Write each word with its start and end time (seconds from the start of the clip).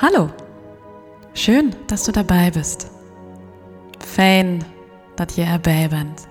Hallo, 0.00 0.30
schön, 1.34 1.74
dass 1.88 2.04
du 2.04 2.12
dabei 2.12 2.52
bist. 2.52 2.86
Fijn 3.98 4.62
dat 5.14 5.34
je 5.34 5.42
erbij 5.42 5.88
bent. 5.88 6.26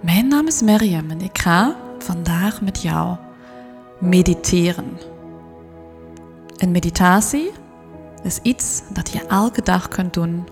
Mijn 0.00 0.28
naam 0.28 0.46
is 0.46 0.62
Miriam 0.62 1.10
en 1.10 1.20
ik 1.20 1.38
ga 1.38 1.76
vandaag 1.98 2.60
met 2.60 2.82
jou 2.82 3.16
mediteren. 3.98 4.98
Een 6.56 6.70
meditatie 6.70 7.50
is 8.22 8.38
iets 8.38 8.82
dat 8.92 9.10
je 9.10 9.26
elke 9.26 9.62
dag 9.62 9.88
kunt 9.88 10.14
doen 10.14 10.48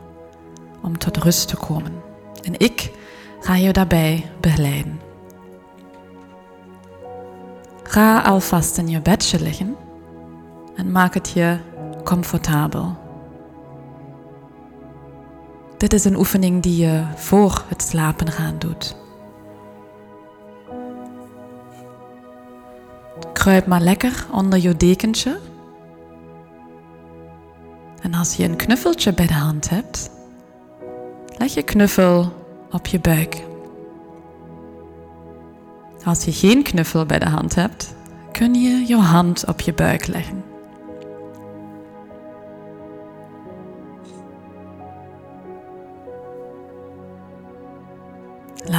om 0.80 0.98
tot 0.98 1.16
rust 1.16 1.48
te 1.48 1.56
komen. 1.56 1.92
En 2.42 2.58
ik 2.58 2.92
ga 3.40 3.54
je 3.54 3.72
daarbij 3.72 4.30
begeleiden. 4.40 5.00
Ga 7.82 8.20
alvast 8.22 8.78
in 8.78 8.88
je 8.88 9.00
bedje 9.00 9.40
liggen 9.40 9.76
en 10.76 10.90
maak 10.90 11.14
het 11.14 11.30
je 11.30 11.58
comfortabel. 12.04 12.96
Dit 15.76 15.92
is 15.92 16.04
een 16.04 16.16
oefening 16.16 16.62
die 16.62 16.76
je 16.76 17.04
voor 17.16 17.64
het 17.68 17.82
slapen 17.82 18.30
gaan 18.30 18.58
doet. 18.58 18.96
Kruip 23.32 23.66
maar 23.66 23.80
lekker 23.80 24.26
onder 24.32 24.58
je 24.58 24.76
dekentje. 24.76 25.38
En 28.00 28.14
als 28.14 28.34
je 28.34 28.44
een 28.44 28.56
knuffeltje 28.56 29.12
bij 29.12 29.26
de 29.26 29.32
hand 29.34 29.68
hebt, 29.68 30.10
leg 31.36 31.54
je 31.54 31.62
knuffel 31.62 32.32
op 32.70 32.86
je 32.86 33.00
buik. 33.00 33.42
Als 36.04 36.24
je 36.24 36.32
geen 36.32 36.62
knuffel 36.62 37.06
bij 37.06 37.18
de 37.18 37.28
hand 37.28 37.54
hebt, 37.54 37.94
kun 38.32 38.54
je 38.54 38.86
je 38.86 38.96
hand 38.96 39.46
op 39.46 39.60
je 39.60 39.74
buik 39.74 40.06
leggen. 40.06 40.41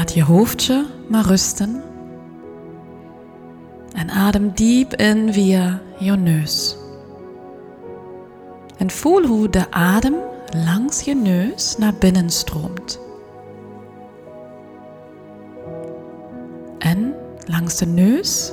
Laat 0.04 0.14
je 0.14 0.24
hoofdje 0.24 0.86
maar 1.10 1.26
rusten 1.26 1.84
en 3.94 4.10
adem 4.10 4.52
diep 4.54 4.94
in 4.94 5.34
via 5.34 5.82
je 6.00 6.12
neus. 6.12 6.76
En 8.78 8.92
voel 8.92 9.26
hoe 9.26 9.50
de 9.50 9.72
adem 9.72 10.16
langs 10.66 11.02
je 11.02 11.16
neus 11.16 11.78
naar 11.78 11.94
binnen 12.00 12.30
stroomt. 12.30 13.00
En 16.78 17.16
langs 17.46 17.78
de 17.78 17.86
neus 17.86 18.52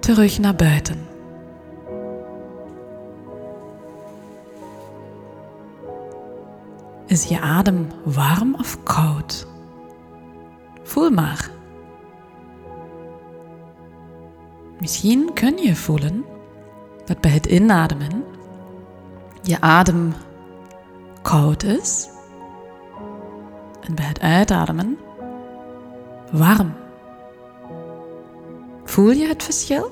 terug 0.00 0.38
naar 0.38 0.56
buiten. 0.56 1.06
Is 7.06 7.24
je 7.24 7.40
adem 7.40 7.86
warm 8.04 8.54
of 8.54 8.82
koud? 8.82 9.50
Voel 10.92 11.10
maar. 11.10 11.50
Misschien 14.80 15.32
kun 15.32 15.56
je 15.56 15.76
voelen 15.76 16.24
dat 17.04 17.20
bij 17.20 17.30
het 17.30 17.46
inademen 17.46 18.24
je 19.42 19.60
adem 19.60 20.12
koud 21.22 21.62
is 21.62 22.08
en 23.80 23.94
bij 23.94 24.04
het 24.04 24.20
uitademen 24.20 24.98
warm. 26.32 26.72
Voel 28.84 29.10
je 29.10 29.26
het 29.26 29.42
verschil? 29.42 29.90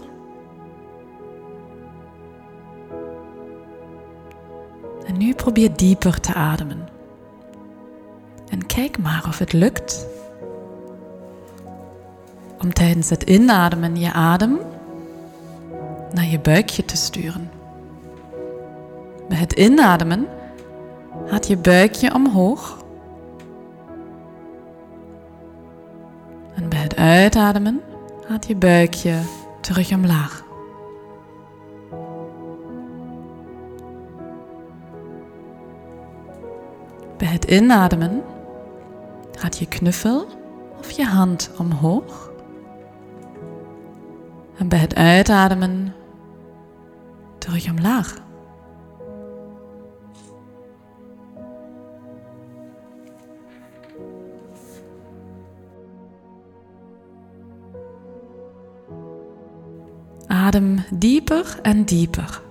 En 5.06 5.16
nu 5.18 5.34
probeer 5.34 5.76
dieper 5.76 6.20
te 6.20 6.34
ademen. 6.34 6.88
En 8.48 8.66
kijk 8.66 8.98
maar 8.98 9.25
of 9.28 9.38
het 9.38 9.52
lukt 9.52 10.19
om 12.62 12.72
tijdens 12.72 13.10
het 13.10 13.22
inademen 13.22 13.97
je 13.97 14.12
adem 14.12 14.59
naar 16.12 16.25
je 16.25 16.41
buikje 16.41 16.84
te 16.84 16.97
sturen. 16.97 17.50
Bij 19.28 19.38
het 19.38 19.53
inademen 19.53 20.26
gaat 21.26 21.47
je 21.47 21.56
buikje 21.56 22.15
omhoog. 22.15 22.84
En 26.54 26.69
bij 26.69 26.78
het 26.78 26.97
uitademen 26.97 27.81
gaat 28.26 28.47
je 28.47 28.56
buikje 28.56 29.19
terug 29.60 29.93
omlaag. 29.93 30.44
Bij 37.16 37.28
het 37.28 37.44
inademen 37.44 38.22
gaat 39.32 39.59
je 39.59 39.66
knuffel 39.66 40.26
of 40.78 40.91
je 40.91 41.04
hand 41.04 41.50
omhoog. 41.59 42.29
En 44.60 44.69
bij 44.69 44.78
het 44.78 44.94
uitademen 44.94 45.94
terug 47.38 47.71
omlaag. 47.71 48.15
Adem 60.26 60.84
dieper 60.91 61.59
en 61.62 61.84
dieper. 61.84 62.43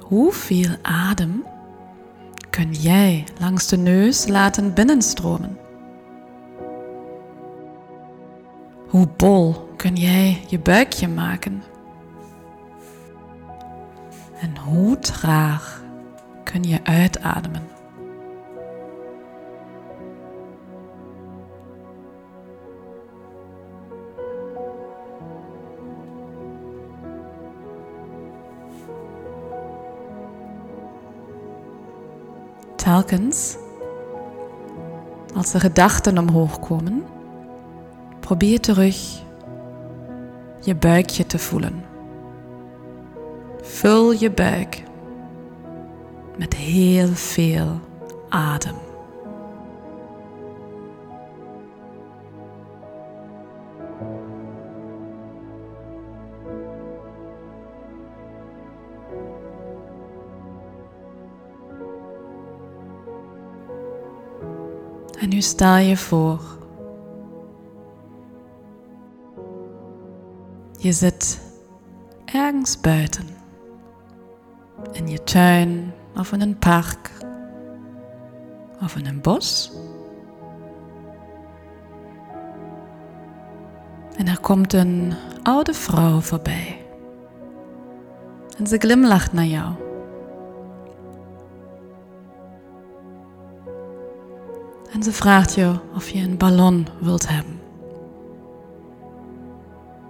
Hoeveel 0.00 0.74
adem 0.82 1.44
kun 2.50 2.72
jij 2.72 3.24
langs 3.40 3.68
de 3.68 3.76
neus 3.76 4.26
laten 4.26 4.74
binnenstromen? 4.74 5.58
Hoe 8.88 9.08
bol 9.16 9.72
kun 9.84 9.96
jij 9.96 10.44
je 10.48 10.58
buikje 10.58 11.08
maken? 11.08 11.62
En 14.40 14.56
hoe 14.56 14.98
traag 14.98 15.82
kun 16.44 16.62
je 16.62 16.80
uitademen? 16.84 17.62
Telkens 32.76 33.56
als 35.34 35.50
de 35.50 35.60
gedachten 35.60 36.18
omhoog 36.18 36.60
komen, 36.60 37.04
probeer 38.20 38.60
terug 38.60 39.23
je 40.64 40.74
buikje 40.74 41.26
te 41.26 41.38
voelen. 41.38 41.84
Vul 43.62 44.12
je 44.12 44.30
buik 44.30 44.82
met 46.36 46.54
heel 46.54 47.08
veel 47.08 47.80
adem. 48.28 48.74
En 65.18 65.28
nu 65.28 65.40
stel 65.40 65.76
je 65.76 65.96
voor. 65.96 66.63
Je 70.84 70.92
zit 70.92 71.40
ergens 72.24 72.80
buiten. 72.80 73.26
In 74.92 75.08
je 75.08 75.22
tuin 75.22 75.92
of 76.16 76.32
in 76.32 76.40
een 76.40 76.58
park 76.58 77.10
of 78.82 78.96
in 78.96 79.06
een 79.06 79.20
bos. 79.20 79.72
En 84.16 84.26
er 84.26 84.40
komt 84.40 84.72
een 84.72 85.14
oude 85.42 85.74
vrouw 85.74 86.20
voorbij. 86.20 86.86
En 88.58 88.66
ze 88.66 88.78
glimlacht 88.78 89.32
naar 89.32 89.46
jou. 89.46 89.74
En 94.92 95.02
ze 95.02 95.12
vraagt 95.12 95.54
je 95.54 95.74
of 95.94 96.08
je 96.08 96.20
een 96.20 96.36
ballon 96.36 96.86
wilt 97.00 97.28
hebben. 97.28 97.63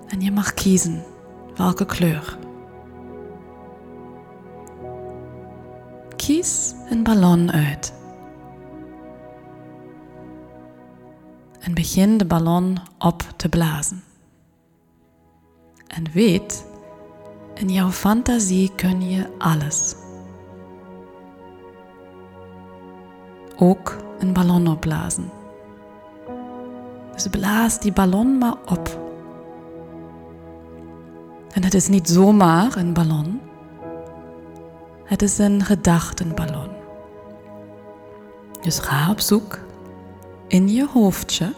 En 0.09 0.21
je 0.21 0.31
mag 0.31 0.55
kiezen 0.55 1.05
welke 1.56 1.87
kleur. 1.87 2.39
Kies 6.17 6.75
een 6.91 7.03
ballon 7.03 7.53
uit. 7.53 7.93
En 11.61 11.75
begin 11.75 12.17
de 12.19 12.25
ballon 12.25 12.79
op 12.99 13.23
te 13.37 13.49
blazen. 13.49 14.03
En 15.87 16.12
weet 16.12 16.65
In 17.55 17.69
jouw 17.69 17.91
fantasie 17.91 18.73
kun 18.75 19.11
je 19.11 19.27
alles. 19.39 19.95
Ook 23.56 23.97
een 24.19 24.33
ballon 24.33 24.67
opblazen. 24.69 25.31
Dus 27.12 27.29
blaas 27.29 27.81
die 27.81 27.93
ballon 27.93 28.39
maar 28.39 28.56
op. 28.67 29.04
En 31.55 31.65
het 31.65 31.75
is 31.75 31.89
niet 31.89 32.09
zomaar 32.09 32.77
een 32.77 32.93
ballon. 32.93 33.41
Het 35.05 35.23
is 35.23 35.39
een 35.39 35.65
gedachtenballon. 35.65 36.69
Dus 38.61 38.79
ga 38.79 39.11
op 39.11 39.21
zoek 39.21 39.59
in 40.49 40.69
je 40.69 40.87
hoofdje 40.93 41.53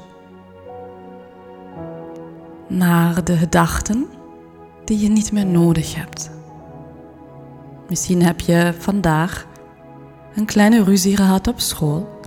naar 2.69 3.25
de 3.25 3.37
gedachten 3.37 4.07
die 4.85 4.99
je 4.99 5.09
niet 5.09 5.33
meer 5.33 5.47
nodig 5.47 5.95
hebt. 5.95 6.31
Misschien 7.89 8.23
heb 8.23 8.41
je 8.41 8.75
vandaag 8.79 9.47
een 10.35 10.47
kleine 10.47 10.85
ruzie 10.85 11.17
gehad 11.17 11.49
op 11.49 11.61
school 11.61 12.21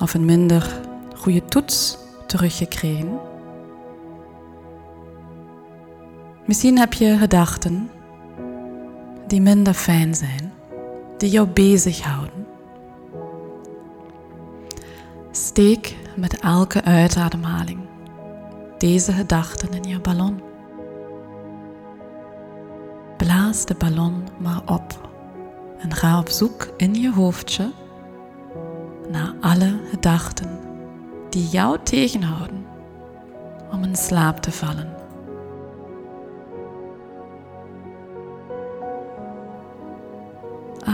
of 0.00 0.14
een 0.14 0.24
minder 0.24 0.80
goede 1.16 1.44
toets 1.44 1.98
teruggekregen. 2.26 3.31
Misschien 6.46 6.78
heb 6.78 6.92
je 6.92 7.16
gedachten 7.16 7.90
die 9.26 9.40
minder 9.40 9.74
fijn 9.74 10.14
zijn, 10.14 10.52
die 11.18 11.30
jou 11.30 11.48
bezighouden. 11.48 12.46
Steek 15.30 15.96
met 16.16 16.40
elke 16.40 16.82
uitademhaling 16.82 17.80
deze 18.78 19.12
gedachten 19.12 19.72
in 19.72 19.88
je 19.88 20.00
ballon. 20.00 20.40
Blaas 23.16 23.64
de 23.64 23.74
ballon 23.74 24.24
maar 24.38 24.62
op 24.66 25.10
en 25.78 25.94
ga 25.94 26.18
op 26.18 26.28
zoek 26.28 26.68
in 26.76 26.94
je 26.94 27.12
hoofdje 27.12 27.72
naar 29.10 29.34
alle 29.40 29.80
gedachten 29.90 30.58
die 31.30 31.48
jou 31.48 31.78
tegenhouden 31.82 32.66
om 33.70 33.84
in 33.84 33.96
slaap 33.96 34.38
te 34.38 34.52
vallen. 34.52 35.01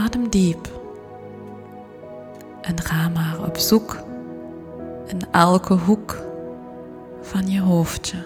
Adem 0.09 0.29
diep 0.29 0.67
en 2.61 2.81
ga 2.81 3.09
maar 3.09 3.43
op 3.45 3.57
zoek 3.57 3.97
in 5.05 5.21
elke 5.31 5.73
hoek 5.73 6.17
van 7.21 7.47
je 7.47 7.61
hoofdje. 7.61 8.17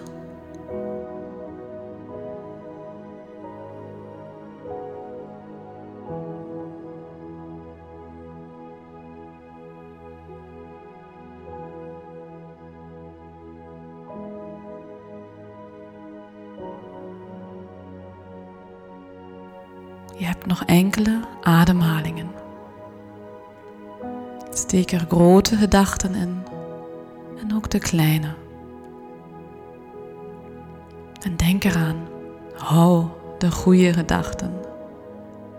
Je 20.24 20.30
hebt 20.30 20.46
nog 20.46 20.64
enkele 20.64 21.20
ademhalingen. 21.42 22.30
Steek 24.50 24.92
er 24.92 25.06
grote 25.08 25.56
gedachten 25.56 26.14
in 26.14 26.42
en 27.40 27.54
ook 27.54 27.70
de 27.70 27.78
kleine. 27.78 28.28
En 31.20 31.36
denk 31.36 31.64
eraan, 31.64 31.96
hou 32.56 33.06
de 33.38 33.50
goede 33.50 33.92
gedachten, 33.92 34.52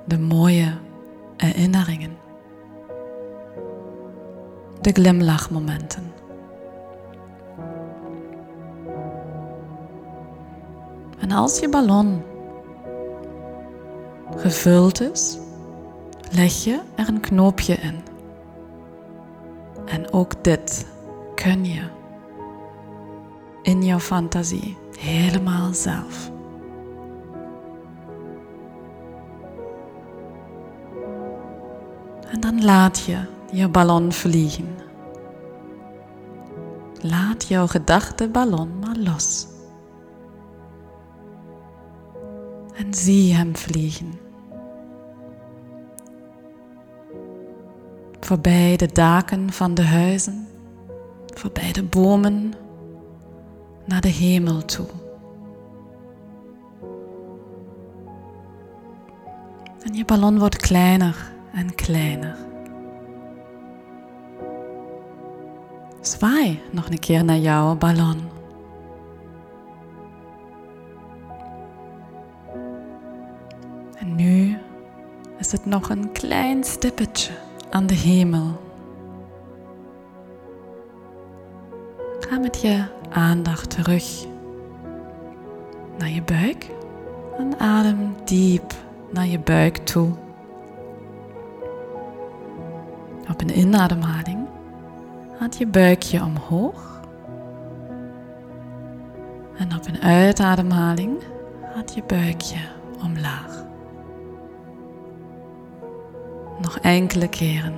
de 0.06 0.20
mooie 0.20 0.74
herinneringen, 1.38 2.18
de 4.82 4.92
glimlachmomenten. 4.92 6.12
En 11.20 11.32
als 11.32 11.60
je 11.60 11.70
ballon 11.70 12.22
gevuld 14.36 15.02
is, 15.02 15.38
leg 16.32 16.64
je 16.64 16.82
er 16.96 17.08
een 17.08 17.20
knoopje 17.20 17.76
in. 17.76 18.04
En 19.86 20.14
ook 20.14 20.44
dit 20.44 20.86
kun 21.36 21.66
je 21.66 21.82
in 23.62 23.84
jouw 23.84 24.00
fantasie 24.00 24.78
helemaal 25.00 25.74
zelf. 25.74 26.32
En 32.28 32.40
dan 32.40 32.64
laat 32.64 33.00
je 33.00 33.18
je 33.52 33.68
ballon 33.68 34.12
vliegen. 34.12 34.76
Laat 37.02 37.48
jouw 37.48 37.68
gedachtenballon 37.68 38.80
maar 38.80 38.96
los. 38.98 39.48
Zie 42.96 43.34
hem 43.34 43.56
vliegen. 43.56 44.14
Voorbij 48.20 48.76
de 48.78 48.90
daken 48.94 49.52
van 49.52 49.74
de 49.74 49.84
huizen, 49.84 50.48
voorbij 51.26 51.72
de 51.72 51.84
bomen, 51.84 52.54
naar 53.86 54.02
de 54.02 54.08
hemel 54.08 54.66
toe. 54.66 54.88
En 59.84 59.94
je 59.94 60.06
ballon 60.06 60.40
wordt 60.40 60.58
kleiner 60.58 61.34
en 61.54 61.76
kleiner. 61.76 62.38
Zwaai 66.02 66.62
nog 66.72 66.90
een 66.90 67.00
keer 67.00 67.24
naar 67.24 67.38
jouw 67.38 67.76
ballon. 67.76 68.35
Het 75.56 75.66
nog 75.66 75.90
een 75.90 76.12
klein 76.12 76.64
stippetje 76.64 77.34
aan 77.70 77.86
de 77.86 77.94
hemel. 77.94 78.62
Ga 82.20 82.40
met 82.40 82.62
je 82.62 82.84
aandacht 83.10 83.70
terug 83.70 84.26
naar 85.98 86.10
je 86.10 86.22
buik 86.22 86.70
en 87.38 87.60
adem 87.60 88.16
diep 88.26 88.74
naar 89.12 89.28
je 89.28 89.40
buik 89.40 89.78
toe. 89.78 90.10
Op 93.30 93.42
een 93.42 93.58
inademhaling 93.58 94.48
gaat 95.40 95.58
je 95.58 95.68
buikje 95.68 96.24
omhoog. 96.24 97.02
En 99.58 99.76
op 99.76 99.88
een 99.88 100.02
uitademhaling 100.02 101.24
gaat 101.74 101.94
je 101.94 102.04
buikje 102.04 102.60
omlaag. 103.04 103.66
Nog 106.66 106.80
enkele 106.80 107.28
keren. 107.28 107.74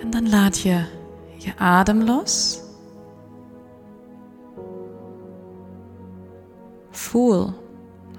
En 0.00 0.10
dan 0.10 0.28
laat 0.28 0.58
je 0.58 0.84
je 1.36 1.56
adem 1.56 2.02
los. 2.02 2.60
Voel 6.90 7.52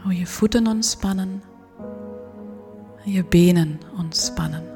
hoe 0.04 0.18
je 0.18 0.26
voeten 0.26 0.68
ontspannen 0.68 1.44
en 3.04 3.12
je 3.12 3.26
benen 3.26 3.80
ontspannen. 3.98 4.75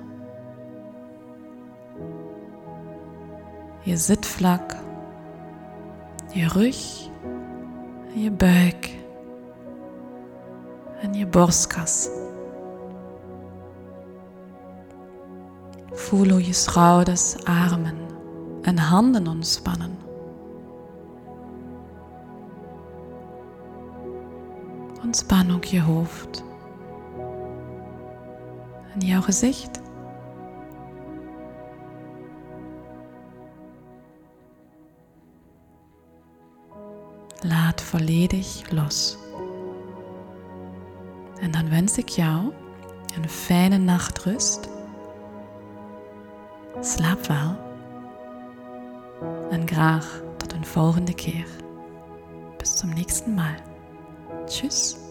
Je 3.89 3.97
zitvlak, 3.97 4.75
je 6.33 6.47
rug, 6.47 7.09
je 8.13 8.31
buik 8.31 8.95
en 11.01 11.13
je 11.13 11.27
borstkas. 11.27 12.09
Voel 15.91 16.37
je 16.37 16.53
schouders, 16.53 17.43
armen 17.43 17.97
en 18.61 18.77
handen 18.77 19.27
ontspannen. 19.27 19.97
Ontspan 25.03 25.51
ook 25.51 25.63
je 25.63 25.81
hoofd 25.81 26.43
en 28.93 28.99
jouw 28.99 29.21
gezicht. 29.21 29.78
Laat 37.41 37.81
volledig 37.81 38.71
los. 38.71 39.17
En 41.39 41.51
dan 41.51 41.69
wens 41.69 41.97
ik 41.97 42.09
jou 42.09 42.51
een 43.15 43.29
fijne 43.29 43.77
nachtrust. 43.77 44.69
Slaap 46.81 47.25
wel. 47.25 47.57
En 49.49 49.67
graag 49.67 50.21
tot 50.37 50.53
een 50.53 50.65
volgende 50.65 51.13
keer. 51.13 51.45
Bis 52.57 52.77
zum 52.77 52.89
nächsten 52.89 53.33
Mal. 53.33 53.55
Tschüss. 54.45 55.08